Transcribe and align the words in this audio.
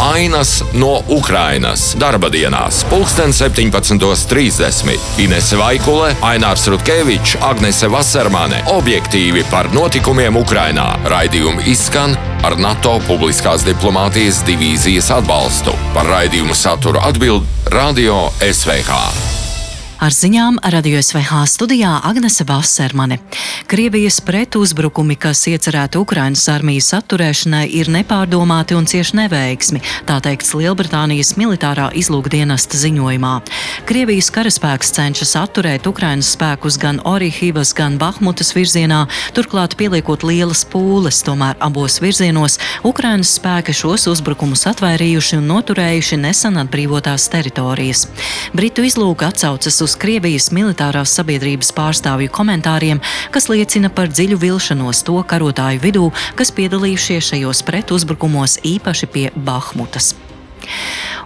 Ainas 0.00 0.64
no 0.72 1.02
Ukrainas 1.08 1.96
darba 2.00 2.30
dienās, 2.32 2.84
pulksten 2.88 3.34
17.30. 3.36 4.96
Inese 5.20 5.58
Vaikule, 5.60 6.14
Ainārs 6.24 6.64
Rutkevičs, 6.72 7.36
Agnese 7.44 7.88
Vasarmane- 7.92 8.62
objektīvi 8.78 9.44
par 9.50 9.68
notikumiem 9.74 10.36
Ukrainā. 10.36 10.96
Raidījumi 11.04 11.68
izskan 11.68 12.16
ar 12.42 12.56
NATO 12.56 13.00
publiskās 13.08 13.60
diplomātijas 13.64 14.40
divīzijas 14.48 15.10
atbalstu. 15.18 15.76
Par 15.94 16.06
raidījumu 16.06 16.54
saturu 16.54 16.98
atbild 17.04 17.44
Radio 17.68 18.30
SVH. 18.40 19.29
Ar 20.00 20.14
ziņām 20.16 20.56
Radio 20.72 20.96
SVH 20.96 21.42
studijā 21.44 21.90
Agnese 22.08 22.46
Vasarmane. 22.48 23.18
Krievijas 23.68 24.16
pretuzbrukumi, 24.24 25.12
kas 25.20 25.42
iecerēti 25.50 26.00
Ukrainas 26.00 26.46
armijas 26.48 26.88
atturēšanai, 26.96 27.66
ir 27.76 27.90
nepārdomāti 27.92 28.78
un 28.78 28.88
cieši 28.88 29.18
neveiksmi, 29.18 29.82
tā 30.08 30.16
teikts 30.24 30.54
Lielbritānijas 30.56 31.34
militārā 31.36 31.90
izlūkdienesta 32.00 32.80
ziņojumā. 32.80 33.34
Krievijas 33.90 34.30
karaspēks 34.32 34.94
cenšas 34.96 35.34
atturēt 35.42 35.84
Ukrainas 35.92 36.32
spēkus 36.32 36.80
gan 36.80 37.02
Orihivas, 37.04 37.74
gan 37.76 38.00
Bahmutas 38.00 38.54
virzienā, 38.56 39.02
turklāt 39.36 39.76
pieliekot 39.76 40.24
lielas 40.24 40.64
pūles, 40.64 41.20
tomēr 41.28 41.60
abos 41.60 42.00
virzienos 42.00 42.56
Ukrainas 42.88 43.36
spēki 43.36 43.76
šos 43.76 44.08
uzbrukumus 44.14 44.64
atvairījuši 44.72 45.42
un 45.42 45.52
noturējuši 45.52 46.22
nesen 46.24 46.56
atbrīvotās 46.64 47.28
teritorijas. 47.36 48.08
Britu 48.56 48.88
izlūka 48.88 49.28
atsaucas 49.28 49.82
uz 49.84 49.89
uz 49.90 49.96
Krievijas 49.98 50.50
militārās 50.54 51.10
sabiedrības 51.18 51.72
pārstāvju 51.74 52.30
komentāriem, 52.30 53.00
kas 53.34 53.48
liecina 53.50 53.90
par 53.90 54.10
dziļu 54.12 54.38
vilšanos 54.38 55.02
to 55.06 55.16
karotāju 55.26 55.82
vidū, 55.82 56.06
kas 56.38 56.52
piedalījušies 56.54 57.32
šajos 57.32 57.64
pretuzbrukumos 57.66 58.60
īpaši 58.70 59.10
pie 59.10 59.26
Bahmutas. 59.34 60.12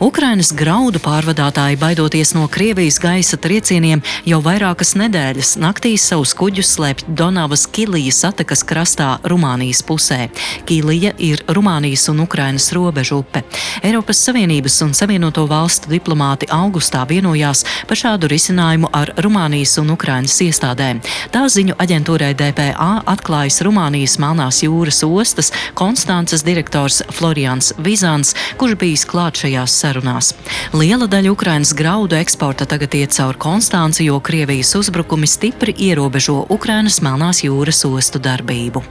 Ukrainas 0.00 0.52
graudu 0.56 1.00
pārvadātāji, 1.02 1.76
baidoties 1.80 2.32
no 2.36 2.46
Krievijas 2.50 2.96
gaisa 3.02 3.36
triecieniem, 3.36 4.00
jau 4.24 4.38
vairākas 4.44 4.94
nedēļas 4.96 5.56
naktīs 5.60 6.06
savus 6.08 6.32
kuģus 6.38 6.70
slēpj 6.76 7.12
Donavas 7.18 7.66
Kilijas 7.66 8.22
atakas 8.30 8.64
krastā 8.64 9.18
Rumānijas 9.28 9.82
pusē. 9.84 10.30
Kilija 10.68 11.12
ir 11.18 11.42
Rumānijas 11.48 12.08
un 12.12 12.22
Ukrainas 12.24 12.70
robežu 12.72 13.20
upe. 13.20 13.42
Eiropas 13.82 14.22
Savienības 14.24 14.78
un 14.86 14.94
Savienoto 14.96 15.44
valstu 15.50 15.92
diplomāti 15.92 16.48
augustā 16.48 17.04
vienojās 17.08 17.64
par 17.88 18.00
šādu 18.00 18.30
risinājumu 18.32 18.90
ar 18.92 19.12
Rumānijas 19.20 19.76
un 19.82 19.92
Ukrainas 19.92 20.38
iestādēm. 20.40 21.02
Tā 21.34 21.44
ziņu 21.52 21.76
aģentūrai 21.82 22.32
DPA 22.38 22.90
atklājas 23.12 23.60
Rumānijas 23.66 24.16
Melnās 24.22 24.62
jūras 24.64 25.02
ostas 25.04 25.52
Konstances 25.74 26.46
direktors 26.46 27.02
Florians 27.12 27.72
Vizans, 27.78 28.34
kurš 28.56 28.78
bijis 28.80 29.06
klāt 29.08 29.42
šajās 29.42 29.81
sarunās. 29.82 30.32
Liela 30.76 31.08
daļa 31.10 31.34
Ukrainas 31.34 31.74
graudu 31.76 32.18
eksporta 32.18 32.68
tagad 32.68 32.94
iet 32.98 33.14
caur 33.16 33.38
Konstanci, 33.38 34.06
jo 34.08 34.20
Krievijas 34.20 34.74
uzbrukumi 34.78 35.28
stipri 35.30 35.74
ierobežo 35.90 36.46
Ukrainas 36.48 37.02
Melnās 37.04 37.42
jūras 37.46 37.84
ostu 37.88 38.22
darbību. 38.22 38.84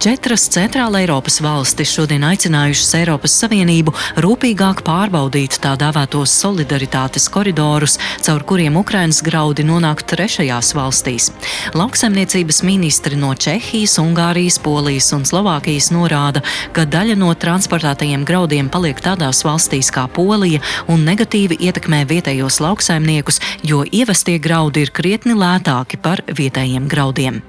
Četras 0.00 0.46
centrāla 0.48 1.02
Eiropas 1.02 1.34
valstis 1.44 1.90
šodien 1.92 2.22
aicinājušas 2.24 2.94
Eiropas 2.96 3.34
Savienību 3.42 3.92
rūpīgāk 4.24 4.78
pārbaudīt 4.86 5.58
tā 5.60 5.74
dēvētos 5.76 6.32
solidaritātes 6.40 7.26
koridorus, 7.28 7.98
caur 8.24 8.40
kuriem 8.48 8.78
Ukrainas 8.80 9.18
graudi 9.20 9.66
nonāk 9.68 10.00
trešajās 10.08 10.72
valstīs. 10.78 11.28
Lauksaimniecības 11.76 12.62
ministri 12.64 13.20
no 13.20 13.34
Čehijas, 13.36 13.98
Ungārijas, 14.00 14.56
Polijas 14.64 15.10
un 15.12 15.28
Slovākijas 15.28 15.90
norāda, 15.92 16.40
ka 16.72 16.88
daļa 16.88 17.20
no 17.20 17.34
transportētajiem 17.36 18.24
graudiem 18.24 18.72
paliek 18.72 19.04
tādās 19.04 19.44
valstīs 19.44 19.92
kā 19.92 20.06
Polija 20.08 20.64
un 20.88 21.04
negatīvi 21.04 21.60
ietekmē 21.68 22.06
vietējos 22.08 22.62
lauksaimniekus, 22.64 23.44
jo 23.68 23.84
ievestie 23.84 24.40
graudi 24.40 24.88
ir 24.88 24.96
krietni 24.96 25.36
lētāki 25.36 26.00
par 26.00 26.24
vietējiem 26.24 26.88
graudiem. 26.88 27.42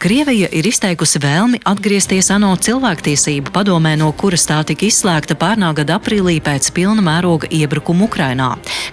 Krievija 0.00 0.46
ir 0.56 0.64
izteikusi 0.64 1.20
vēlmi 1.20 1.58
atgriezties 1.68 2.30
ANO 2.32 2.54
cilvēktiesību 2.64 3.50
padomē, 3.52 3.90
no 4.00 4.06
kuras 4.16 4.46
tā 4.48 4.62
tika 4.64 4.86
izslēgta 4.86 5.34
pērnā 5.36 5.74
gada 5.76 5.98
aprīlī 5.98 6.38
pēc 6.40 6.70
pilna 6.72 7.02
mēroga 7.04 7.50
iebrukuma 7.52 8.06
Ukrainā. 8.06 8.46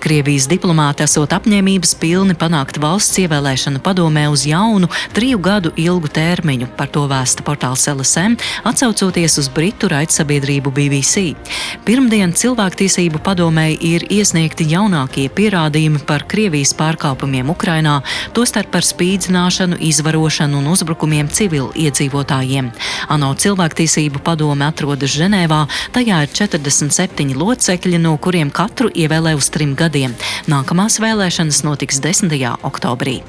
Krievijas 0.03 0.50
diplomāti 0.51 1.06
esot 1.06 1.31
apņēmības 1.38 1.94
pilni 2.01 2.35
panākt 2.35 2.81
valsts 2.84 3.22
ievēlēšanu 3.23 3.79
padomē 3.85 4.25
uz 4.34 4.44
jaunu, 4.50 4.90
triju 5.16 5.40
gadu 5.45 5.72
ilgu 5.79 6.12
termiņu, 6.12 6.68
par 6.75 6.91
to 6.91 7.06
vēsta 7.07 7.47
portāls 7.47 7.88
LSM, 7.88 8.35
atsaucoties 8.68 9.39
uz 9.39 9.47
Britu 9.47 9.88
raidsabiedrību 9.95 10.75
BBC. 10.75 11.24
Pirmdien 11.88 12.35
cilvēktiesību 12.35 13.24
padomē 13.24 13.69
ir 13.79 14.09
iesniegti 14.12 14.68
jaunākie 14.74 15.29
pierādījumi 15.31 16.03
par 16.03 16.28
Krievijas 16.28 16.75
pārkāpumiem 16.75 17.56
Ukrainā, 17.56 18.01
tostarp 18.35 18.75
par 18.75 18.84
spīdzināšanu, 18.84 19.79
izvarošanu 19.88 20.59
un 20.59 20.72
uzbrukumu 20.75 20.97
uzbrukumiem 20.97 21.30
civiliedzīvotājiem. 21.30 22.72
ANO 23.09 23.34
cilvēktiesību 23.38 24.22
padome 24.24 24.66
atrodas 24.66 25.13
Ženēvā, 25.13 25.68
tajā 25.94 26.24
ir 26.25 26.30
47 26.34 27.38
locekļi, 27.38 28.00
no 28.02 28.18
kuriem 28.18 28.50
katru 28.50 28.90
ievēlē 28.90 29.36
uz 29.38 29.50
trim 29.50 29.75
gadiem. 29.75 30.16
Nākamās 30.47 31.00
vēlēšanas 31.00 31.63
notiks 31.63 32.02
10. 32.02 32.34
oktobrī. 32.63 33.22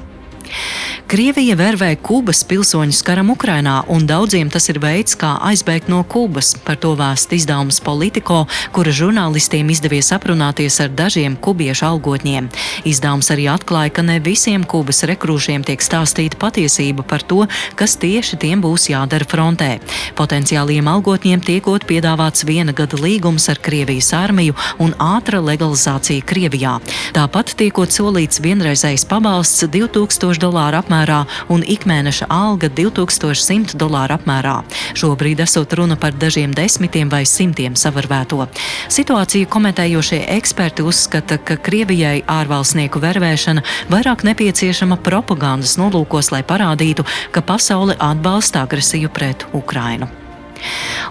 Krievija 1.09 1.55
vērvē 1.57 1.95
Kubas 2.05 2.43
pilsoņus 2.45 2.99
karam 3.01 3.31
Ukrainā, 3.33 3.79
un 3.89 4.03
daudziem 4.05 4.51
tas 4.53 4.67
ir 4.69 4.77
veids, 4.77 5.15
kā 5.17 5.31
aizbēgt 5.41 5.87
no 5.89 6.03
Kubas. 6.05 6.51
Par 6.61 6.77
to 6.77 6.91
vēst 6.93 7.31
izdevums 7.33 7.79
Politico, 7.81 8.43
kura 8.75 8.93
žurnālistiem 8.93 9.71
izdevies 9.73 10.11
aprunāties 10.13 10.77
ar 10.83 10.91
dažiem 10.93 11.33
kubiešu 11.33 11.87
algotņiem. 11.87 12.51
Izdevums 12.85 13.31
arī 13.33 13.47
atklāja, 13.49 13.95
ka 13.95 14.03
ne 14.05 14.19
visiem 14.21 14.61
Kubas 14.61 15.01
rekrūšiem 15.09 15.65
tiek 15.65 15.81
stāstīta 15.81 16.37
patiesība 16.37 17.01
par 17.01 17.25
to, 17.25 17.47
kas 17.73 17.97
tieši 17.97 18.37
tiem 18.45 18.61
būs 18.61 18.91
jādara 18.93 19.25
frontē. 19.25 19.71
Potenciāliem 20.13 20.85
algotņiem 20.93 21.41
tiekot 21.41 21.89
piedāvāts 21.89 22.45
viena 22.45 22.69
gada 22.69 23.01
līgums 23.01 23.49
ar 23.49 23.57
Krievijas 23.57 24.11
armiju 24.13 24.53
un 24.77 24.93
ātra 25.01 25.41
legalizācija 25.41 26.21
Krievijā. 26.21 26.77
Tāpat 27.17 27.57
tiekot 27.57 27.97
solīts 27.97 28.45
vienreizējs 28.45 29.09
pabalsts 29.09 29.65
2000 29.73 30.45
dolāru 30.45 30.83
apmērā 30.83 30.98
apmērā 30.99 31.25
un 31.49 31.63
ikmēneša 31.63 32.27
alga 32.29 32.69
2100 32.69 33.77
dolāru 33.79 34.17
apmērā. 34.17 34.63
Šobrīd 34.99 35.39
esot 35.43 35.73
runa 35.73 35.95
par 35.95 36.13
dažiem 36.13 36.53
desmitiem 36.53 37.09
vai 37.09 37.25
simtiem 37.25 37.75
savarvēto. 37.75 38.47
Situāciju 38.89 39.47
komentējošie 39.49 40.25
eksperti 40.37 40.83
uzskata, 40.83 41.37
ka 41.37 41.57
Krievijai 41.57 42.23
ārvalstnieku 42.27 42.99
vervēšana 42.99 43.63
vairāk 43.89 44.25
nepieciešama 44.27 44.99
propagandas 45.03 45.77
nolūkos, 45.79 46.31
lai 46.31 46.43
parādītu, 46.43 47.05
ka 47.31 47.41
pasaule 47.41 47.95
atbalsta 47.99 48.65
agresiju 48.67 49.09
pret 49.13 49.47
Ukrainu 49.53 50.18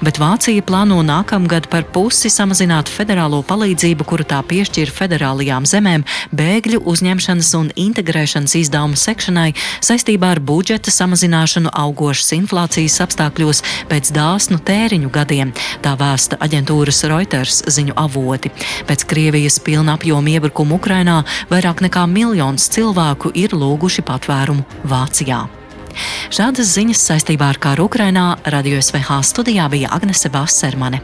bet 0.05 0.19
Vācija 0.21 0.63
plāno 0.63 1.01
nākamgad 1.07 1.69
par 1.73 1.87
pusi 1.93 2.31
samazināt 2.33 2.91
federālo 2.93 3.41
palīdzību, 3.47 4.07
kuru 4.09 4.27
tā 4.29 4.41
piešķir 4.47 4.93
federālajām 4.95 5.67
zemēm, 5.69 6.05
bēgļu 6.37 6.83
uzņemšanas 6.89 7.51
un 7.59 7.71
integrēšanas 7.75 8.57
izdevumu 8.63 8.99
sekšanai 8.99 9.51
saistībā 9.85 10.33
ar 10.37 10.43
budžeta 10.45 10.93
samazināšanu 10.95 11.73
augošas 11.73 12.35
inflācijas 12.39 13.01
apstākļos 13.07 13.63
pēc 13.91 14.13
dāsnu 14.17 14.61
tēriņu 14.69 15.13
gadiem, 15.15 15.53
tā 15.85 15.95
vēsta 15.99 16.41
aģentūras 16.45 17.05
Reuters 17.11 17.63
ziņu 17.69 17.97
avoti. 17.99 18.53
Pēc 18.89 19.07
Krievijas 19.09 19.61
pilna 19.65 19.99
apjoma 19.99 20.37
iebrukuma 20.37 20.79
Ukrainā 20.79 21.21
vairāk 21.53 21.85
nekā 21.87 22.07
miljons 22.11 22.71
cilvēku 22.75 23.35
ir 23.35 23.57
lūguši 23.57 24.05
patvērumu 24.09 24.67
Vācijā. 24.89 25.47
Šādas 26.29 26.75
ziņas 26.77 27.01
saistībā 27.09 27.47
ar 27.55 27.57
kāru 27.57 27.87
Ukrainā 27.89 28.35
Radio 28.53 28.77
SVH 28.83 29.23
studijā 29.25 29.65
bija 29.73 29.89
Agnese 29.97 30.29
Bassermane. 30.29 31.01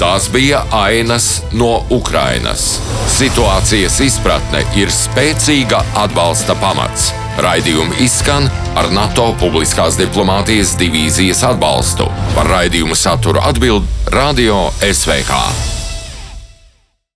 Tās 0.00 0.26
bija 0.34 0.64
ainas 0.74 1.44
no 1.54 1.84
Ukrainas. 1.94 2.80
Situācijas 3.14 4.00
izpratne 4.02 4.64
ir 4.74 4.90
spēcīga 4.90 5.84
atbalsta 6.02 6.56
pamats. 6.58 7.12
Raidījumi 7.38 8.02
izskan 8.02 8.48
ar 8.74 8.90
NATO 8.90 9.28
publiskās 9.38 10.00
diplomātijas 10.00 10.74
divīzijas 10.80 11.44
atbalstu. 11.52 12.10
Par 12.34 12.50
raidījumu 12.50 12.98
saturu 12.98 13.44
atbild 13.46 13.86
Radio 14.10 14.66
SVH. 14.82 15.71